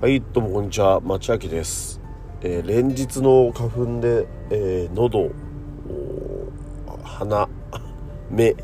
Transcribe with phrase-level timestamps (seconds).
[0.00, 1.00] はいどうもこんにちは。
[1.02, 2.00] 町明です、
[2.40, 5.30] えー連日の花粉で、えー喉
[7.04, 7.48] 鼻
[8.30, 8.56] 目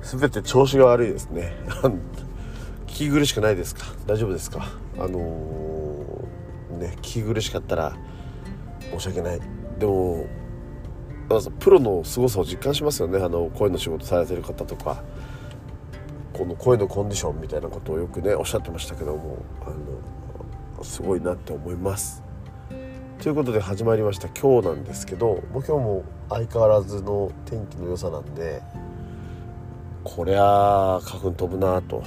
[0.00, 1.52] すべて調子が悪いですね。
[2.88, 3.82] 聞き苦しくないですか？
[4.04, 4.66] 大丈夫ですか？
[4.98, 7.96] あのーね聞き苦しかったら
[8.90, 9.40] 申し訳ない。
[9.78, 10.26] でも
[11.60, 13.20] プロの凄さを実感しますよね。
[13.22, 15.04] あの声の仕事されてる方とか。
[16.32, 19.36] この声のコンディションみたいなことをよくねおっしゃってましたけども。
[19.60, 19.76] あの
[20.84, 22.22] すごいなって思います。
[23.20, 24.28] ということで始まりました。
[24.28, 28.62] 今日なんですけどもう今日も相変わらずの天気の良さなんで
[30.02, 32.02] こりゃ花粉飛ぶなと。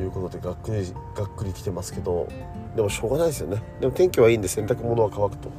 [0.00, 2.26] いうことでがっくりがっくりきてますけど
[2.74, 3.62] でもしょうがないですよね。
[3.78, 5.50] でも天気はいいんで洗濯物は乾くと。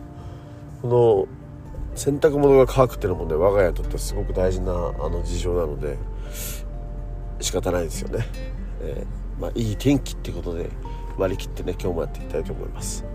[0.81, 1.27] この
[1.95, 4.75] 洗濯物が乾くっていうのもね我が家にとってはすごく大事なあ
[5.09, 5.97] の事情なので
[7.39, 8.25] 仕方ないですよね、
[8.81, 10.69] えーまあ、いい天気ってことで
[11.17, 13.05] 割り切ってね今日もやっていきたいと思います。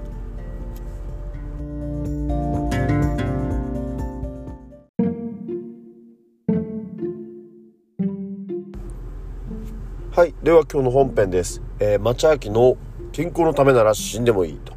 [10.13, 12.77] はいでは今日の本編です、えー、町明の
[13.13, 14.75] 健康のためなら死んでもいいと。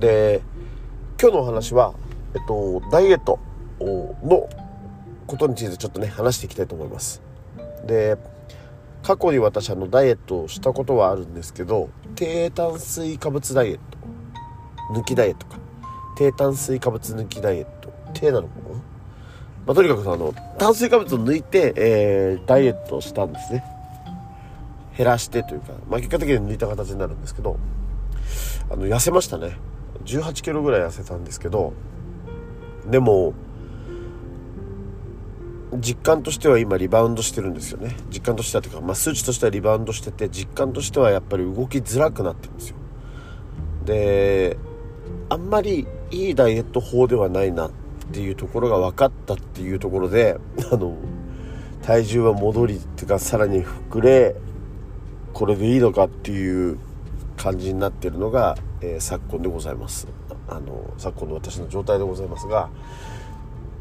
[0.00, 0.42] で
[1.20, 1.94] 今日のお話は
[2.34, 3.38] えっとダイエット
[3.80, 4.48] の
[5.28, 7.22] ことについてちょっとね話していきたいと思います。
[7.86, 8.16] で
[9.04, 13.82] 過去に私あのダイエットをしたことはあるんですけど低炭水化物ダイエット
[14.92, 15.58] 抜きダイエットか。
[16.16, 17.92] 低炭水化物抜きダイエット。
[18.12, 18.68] 低なのかな、
[19.66, 23.64] まあ、とにかくあの炭水化物を抜いて、えーダイエットをしたんですね。
[24.96, 27.58] 減らしてというか、まあ、結果的に抜いた形になるんですけど
[28.70, 29.56] あの痩せましたね。
[30.04, 31.72] 1 8キロぐらい痩せたんですけど
[32.86, 33.32] でも
[35.80, 37.96] 実感としては今リバウンドしてるんですよね。
[38.10, 42.76] 実感としてはというか、まあ、数値としてはリバウンドしてて実感としてはやっぱり動きづらくなってるんですよ。
[43.84, 44.56] で
[45.28, 47.70] あんまりいいダイエット法ではないなっ
[48.12, 50.38] ていうところが分かったっていうところで
[50.70, 50.96] あの
[51.82, 54.36] 体重は戻りっていうかさらに膨れ
[55.32, 56.78] これでいいのかっていう
[57.36, 60.06] 感じになってるのが、えー昨今でございます。
[60.48, 62.68] あの昨今の私の状態でございますが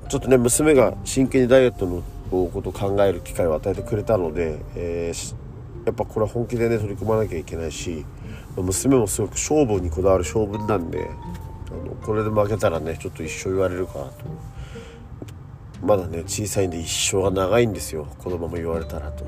[0.09, 5.43] ちょっとね娘が真剣にダイエットのことを考える機会を与えてくれたので、えー
[5.85, 8.05] やっぱこれは本気でね取り組まなきゃいけないし
[8.55, 11.09] 娘もすごく勝負にこだわる勝負なんで
[11.69, 14.13] あのこれで負けたらねちょっと一生言われるかなと。
[15.81, 18.07] まだね小さいんで一生が長いんですよ。
[18.19, 19.25] このまま言われたらと。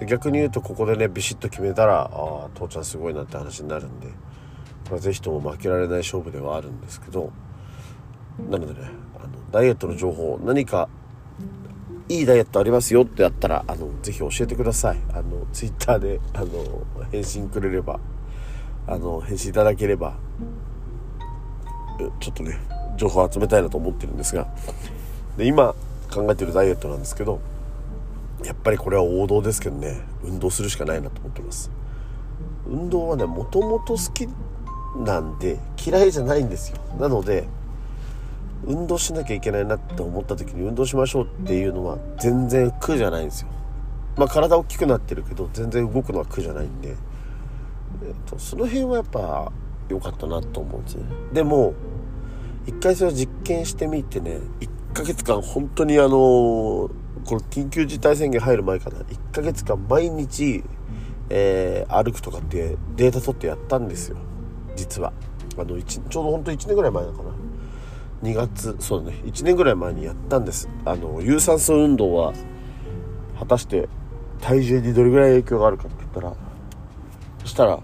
[0.00, 4.08] で逆に言うとここでねビシッと決めたらああ父ちゃんすごいなって話になるんで、
[4.90, 7.32] まあ、ぜひとも負けられない勝負ではあるんですけど
[8.50, 10.88] なのでねあのダイエットの情報何か
[12.08, 14.98] いいダイエットありますよってやったらあのぜひ教えてください。
[15.12, 17.98] あのツイッターであの返信くれれば
[18.86, 20.16] あの返信いただければ
[22.20, 22.58] ちょっとね
[22.96, 24.46] 情報集めたいなと思ってるんですが
[25.36, 25.74] で今
[26.12, 27.40] 考えてるダイエットなんですけど
[28.44, 31.70] やっぱりこれは王道ですけどね運動するしかないなと思ってます。
[32.68, 34.28] 運動はねもともと好き
[34.98, 36.78] なんで嫌いじゃないんですよ。
[37.00, 37.48] なので
[38.64, 43.48] 運動しなきゃいけないなって思った時に運動しましょうっていうのは全然苦じゃないんですよ。
[44.16, 46.96] まあ体大きくなってるけど全然動くのは苦じゃないんで、えっ
[48.24, 49.52] と、その辺はやっぱ
[49.88, 51.04] 良かったなと思うんですね。
[51.32, 51.74] でも
[52.66, 56.90] 一回それを実験してみてね1ヶ月間本当にあのこ
[57.30, 58.98] れ緊急事態宣言入る前かな。
[59.00, 60.64] 1ヶ月間毎日、
[61.28, 64.16] えー歩くとかってデータ取ってやったんですよ。
[64.76, 65.12] 実は。
[65.58, 67.30] あの一ちょうど本当1年ぐらい前なのかな。
[68.22, 69.20] 2月そうだね。
[69.24, 70.68] 1年ぐらい前にやったんです。
[70.84, 72.32] あの有酸素運動は
[73.38, 73.88] 果たして
[74.40, 76.34] 体重にどれぐらい影響があるかって言ったら
[77.40, 77.80] そしたらやっ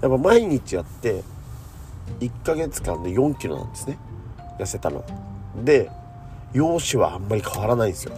[0.00, 1.22] ぱ毎日やって
[2.20, 3.98] 1ヶ月間で4キロなんですね。
[4.58, 5.04] 痩せたの
[5.62, 5.90] で
[6.52, 8.12] 容姿はあんまり変わらないんですよ。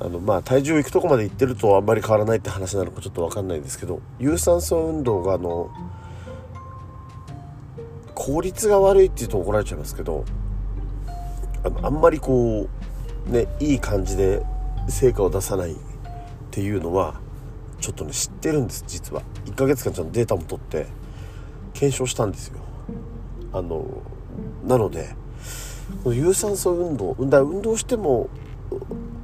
[0.00, 5.70] あのまあ体重いくとこまでいってるとあんまり変わらないって話なのかちょっと分かんないんですけど有酸素運動があの
[8.24, 10.24] 効率が悪いって言うと怒られちゃいますけど
[11.62, 12.66] あのあんまりこ
[13.28, 14.42] うねいい感じで
[14.88, 15.76] 成果を出さないっ
[16.50, 17.20] ていうのは
[17.80, 19.22] ちょっとね知ってるんです実は。
[19.44, 20.86] 1ヶ月間ちゃんとデータも取って
[21.74, 22.60] 検証したんですよ。
[23.52, 23.84] あの
[24.66, 25.14] なので
[26.02, 28.30] この有酸素運動運動運動しても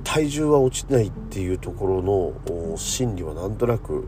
[0.04, 4.06] 体重は落ちないっていうところの心理はなんとなく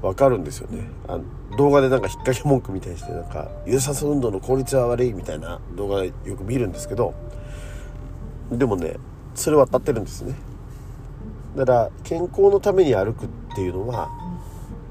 [0.00, 0.88] わかるんですよね。
[1.08, 1.18] あ
[1.56, 7.14] 動画でなんか引っ掛け文句みたいにしてなんか有酸素運動の効率は悪いみたいな動画でよく見るんですけど
[8.50, 8.96] でもね
[9.34, 10.34] それは当たってるんですね。
[11.56, 14.10] だから健康のために歩くっていうのは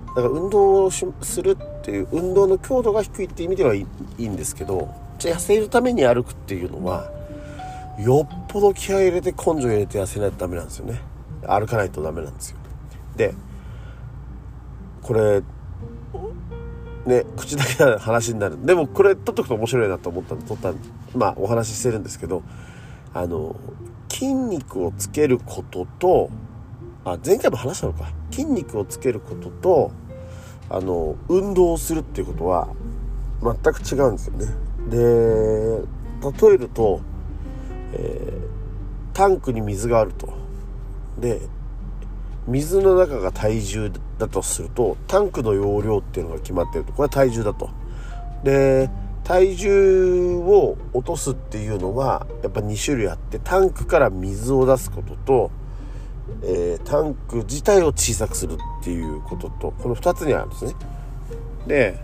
[0.08, 1.06] だから運動をす
[1.42, 3.86] るっていう運動の強度が低いっていう意味ではい
[4.18, 7.12] いんですけどじゃあ痩せるために歩くっていうのは
[8.00, 11.00] よっぽど気合入れて根性入れて痩せないとダメなんですよね。
[11.48, 12.58] 歩かないとダメなんですよ。
[13.16, 13.34] で
[15.04, 15.44] これ
[17.06, 18.66] ね口だけの話になる。
[18.66, 20.74] でもこれ撮っとくと面白いなと思ったんで撮った
[21.16, 22.44] まあお話ししてるんですけど
[23.14, 23.56] あの
[24.10, 26.30] 筋肉をつけることと
[27.04, 28.12] あ前回も話したのか。
[28.32, 29.92] 筋肉をつけることと
[30.70, 32.68] あの運動をするっていうことは
[33.42, 34.48] 全く違うんですよね。
[34.90, 34.98] で
[36.48, 37.02] 例えると、
[37.94, 40.34] えー、タンクに水があると。
[41.20, 41.42] で
[42.48, 46.92] 水の中が体重だとするとタンクの容量っていうのが決まってると。
[46.94, 47.70] これは体重だと。
[48.44, 48.90] で
[49.24, 55.52] 体重を落とすっていうのはやっぱ2種類あってタンクから水を出すことと、
[56.44, 60.74] えー、タンク自体を小さくするっていうこととこの2つにあるんですね。
[61.66, 62.00] で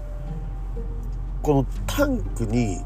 [1.43, 2.79] このタンクに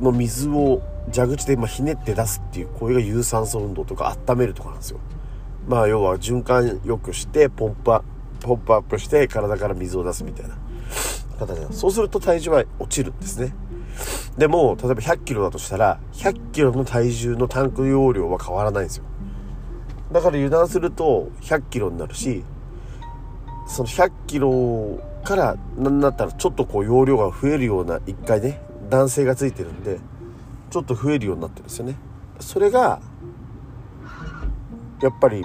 [0.00, 0.80] の水を
[1.12, 5.00] 蛇口で今ひねって出すっていうこれが有酸素運動とか温めるとかなんですよ。
[5.66, 7.92] まあ要は循環よくしてポンプ
[8.40, 10.56] ポンプアップして体から水を出すみたいな。
[11.38, 13.54] 形でそうすると体重は落ちるんですね。
[14.38, 19.04] でも例えば100キロだとしたら100キロの体重のタンク容量は変わらないんですよ。
[20.12, 22.44] だから油断すると100キロになるし
[23.66, 29.98] その100キロから何だったらちょっとこう容量が増えるような一回ね男性がついてるんで
[30.70, 31.96] ちょっと増えるようになってるんですよね。
[32.40, 33.00] それが
[35.00, 35.42] やっぱり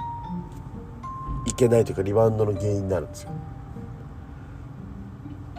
[1.49, 3.31] いけないというかリバウンドの原因になるんですよ。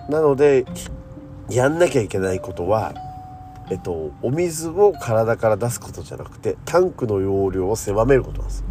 [0.08, 0.64] なので
[1.50, 2.94] やんなきゃいけないことは
[3.70, 8.64] えっとお水を体から出すことじゃなくてタンクの容量を狭めることなんです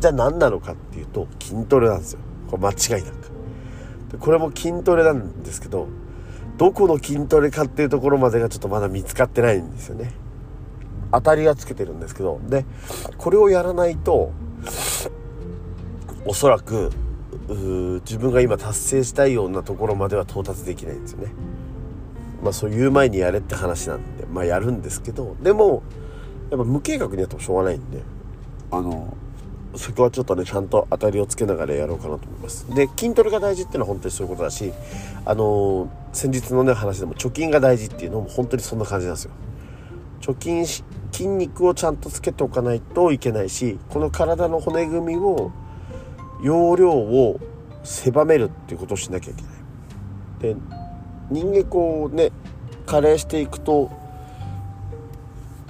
[0.00, 2.18] じゃあ何なのかっていうと筋トレなんですよ。
[2.50, 4.18] これ間違いなく。
[4.18, 5.88] これも筋トレなんですけど
[6.56, 10.12] どこの筋トレかっていうところまでがちょっとまだ見つかってないんですよね。
[11.12, 12.40] 当たりがつけてるんですけど。
[12.48, 12.64] で
[13.18, 14.32] これをやらないと
[16.26, 16.90] おそらく
[17.48, 21.32] 自分が今達成したいようなところまでは到達できないんですよね。
[22.42, 25.82] まあそう言う前にやれって話なんでまあやるんですけどでも
[26.50, 28.02] やっぱ無計画にやってもしょうがないんで
[28.70, 29.16] あの
[29.76, 32.66] そこはちょっとねちゃんと当たりをつけながらやろうかなと思います。
[32.74, 34.72] で筋トレが大事っていうのは本当にそういうことだし
[35.24, 39.30] あの先日のね話でも貯金が大事っていうのも本当にそんな感じなんですよ。
[40.20, 45.52] 貯金し筋肉をちゃんとつけておかないといけないしこの体の骨組みを
[46.44, 47.40] 容量を
[47.82, 49.52] 狭めるっていうことをしなきゃいけない。
[50.54, 50.56] で
[51.30, 52.32] 人間こうね
[52.84, 53.90] 加齢していくと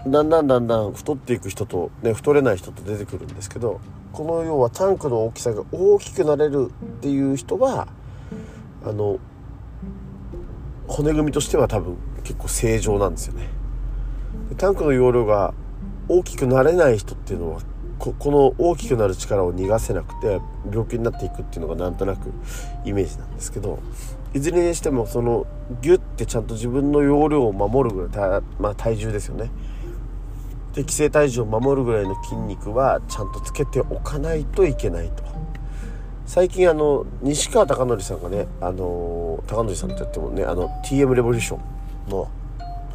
[0.05, 3.81] だんだんだんだん太っていく人と、ね、太れない人と出てくるんですけど
[4.13, 7.87] この要はタンクの大きさが大きくなれるっていう人は
[8.85, 9.19] あの
[10.89, 13.49] 骨組みとしては多分結構正常なんですよね。
[14.57, 15.55] タンクの容量が
[16.09, 17.61] 大きくなれない人っていうのは
[18.13, 20.41] この大きくなる力を逃がせなくて
[20.71, 22.33] 病気になっていくっていうのがなんとなく
[22.85, 23.79] イメージなんですけど
[24.35, 25.47] いずれにしてもその
[25.81, 29.51] ギュッてちゃんと自分の容量を守るぐらい、まあ、体重ですよね。
[30.75, 35.23] 適正体重を守るぐらいの筋肉はちゃんとつけておかないといけないと。
[36.27, 41.61] 最近あの西川貴教さんがねあの貴教さんって言ってもねあの TM レボリューショ
[42.09, 42.29] ンの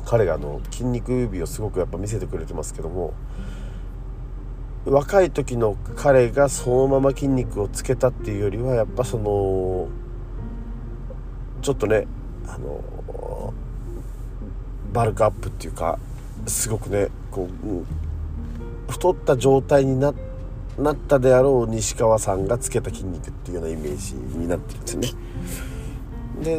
[0.06, 3.14] 彼があの筋肉指をすごくやっぱ見せてくれてますけども
[4.90, 9.88] 若い時の彼がそのまま筋肉をつけたっていうよりはやっぱその
[11.62, 12.08] ちょっとね
[12.48, 13.54] あの
[14.92, 16.00] バルクアップっていうか
[16.48, 17.48] すごくねこ
[18.88, 20.14] う太った状態にな
[20.78, 25.10] なったであろう西川さんがつけた筋肉っていうようなイメージになってるんですね。
[26.42, 26.54] で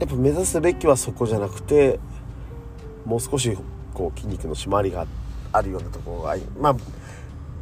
[0.00, 2.00] やっぱ目指すべきはそこじゃなくて
[3.04, 3.56] もう少し
[3.94, 5.06] こう筋肉の締まりが
[5.52, 6.76] あるようなところがまあ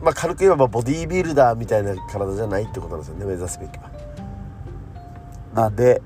[0.02, 3.90] まあ軽く言えばボディービルダーみたいな体じゃないってことなんですよね目指すべきは。
[5.54, 6.02] なんで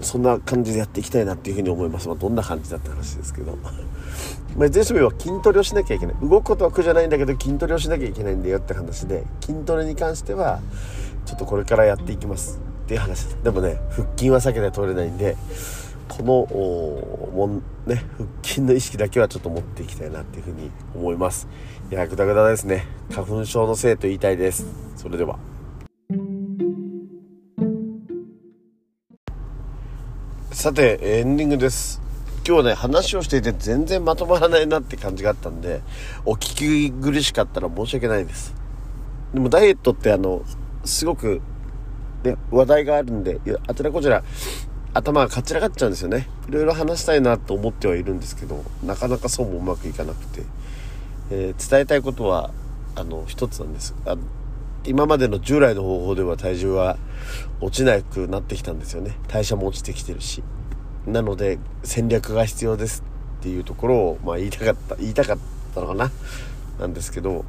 [0.00, 3.56] そんな感じでやっていきたいなっていうふうに思います、まあ、どんな感じだって話ですけど。
[4.56, 6.16] まあいずれにしてもは筋トレをしなきゃいけない。
[6.20, 10.60] 動くことは苦じゃないんだけど筋トレをしなきゃいけないんだよって話で筋トレに関しては
[11.24, 13.26] ちょっとこれからやっていきますっていう話。
[13.26, 15.36] ですでもね腹筋は避けて通れないんで
[16.10, 21.46] このもんね腹筋の意識だけはちょっと持っていきたいなっていうふうに思います。
[21.90, 22.86] いやグダグダですね。
[23.12, 24.66] 花粉症のせいと言いたいです。
[24.96, 25.38] それでは。
[30.50, 32.02] さてエンディングです。
[32.44, 35.80] 今日はね話をしていて全然まとまらないなって感じがあったんで
[36.24, 38.52] お聞き苦しかったら申し訳ないです。
[39.32, 40.42] でもダイエットってあの
[40.84, 41.40] すごく
[42.24, 44.24] で話題があるんであちらこちら
[44.92, 46.28] 頭がかちらかっちゃうんですよね。
[46.48, 50.42] いろいろ話したいなと思ってはいるんですけどなかなかそうもうまくいかなくて、
[51.30, 52.50] えー、伝えたいことは
[52.96, 53.94] あの一つなんです。
[54.04, 54.16] あ
[54.84, 56.96] 今までの従来の方法では体重は
[57.60, 59.16] 落ちなくなってきたんですよね。
[59.28, 60.42] 代謝も落ちてきてるし。
[61.06, 63.02] なので戦略が必要です
[63.40, 65.38] っていうところを、まあ、言いたかった言いたかっ
[65.74, 66.10] たのかな。
[66.78, 67.44] なんですけど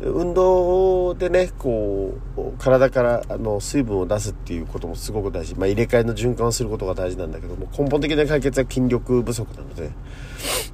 [0.00, 9.90] 運動でねこう体からあの水分を出すっていうこともすごく大事、まあ、入れ替えの循環をすることが大事なんだけども根本的な解決は筋力不足なので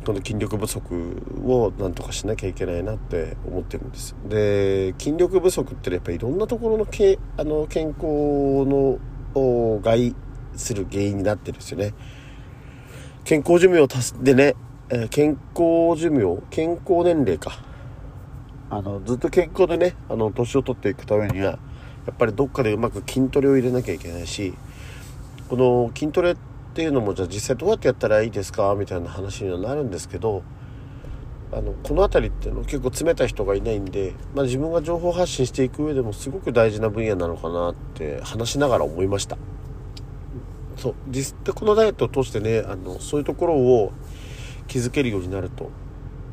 [0.04, 4.14] この筋力不足をなんとかしなきゃいけないなって思ってるんです。
[4.28, 8.98] で筋力不足ってやっぱりいろんなところのけあの健康の
[9.80, 10.14] 害
[10.54, 11.94] する原因になってるんですよね。
[13.24, 14.54] 健康寿命を足すでね、
[15.08, 17.73] 健康寿命健康年齢か。
[18.76, 21.58] あのずっと健康でねあの年を取っていくためにはや
[22.10, 24.52] っぱりどっかでうまく筋トレを入れなきゃいけないし
[25.48, 26.36] この筋トレっ
[26.74, 28.74] ていうのもじゃあ実際どうやってやったらいいですか？
[28.74, 30.42] みたいな話にはなるんですけど
[31.52, 39.38] あのこの辺りっていうの結構詰めた人がいないんで、まあ、自分が情報発信していく上でもすごく大事な分野なのかなって話しながら思いました。
[40.76, 40.94] そう。
[41.08, 43.92] 実際このダイエットを通してねあのそういうところを
[44.66, 45.70] 気づけるようになると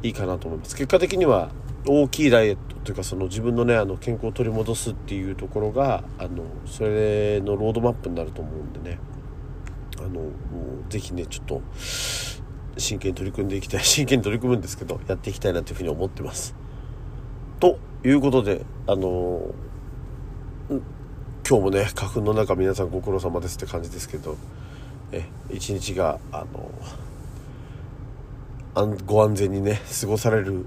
[0.01, 0.75] いいかなと思います。
[0.75, 1.51] 結果的には
[1.88, 9.00] 大きいダイエットというかその自分のねあの健康を取り戻すっていうところがあのそれのロードマップになると思うんでね
[10.00, 10.21] あの
[10.89, 11.61] ぜひねちょっと
[12.77, 16.55] 真剣に取り組んでいきたい真剣に取り組むんですけどやっていきたいなというふうに思ってます。
[17.59, 19.53] ということであの
[21.47, 24.38] 今日もね花粉の中皆さんご苦労様ですって感じですけど
[25.11, 26.71] え一日があの
[29.05, 30.65] ご安全にね過ごされる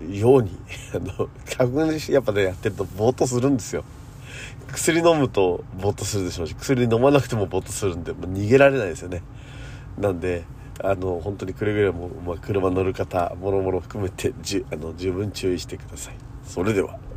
[0.00, 0.50] ように
[0.94, 3.84] あの花粉やっぱねやってるとぼーっとするんですよ。
[4.68, 9.22] 薬飲むとぼーっとするでしょうし薬飲まなくてもぼーっとするんで、まあ、逃げられないですよね。
[9.98, 10.44] なんで
[10.82, 16.14] あの本当にくれぐれも、まあ、車乗る方もろもろ含めてじあの十分注意してください。
[16.44, 17.07] それでは。